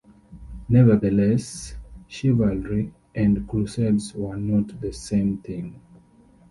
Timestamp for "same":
4.91-5.37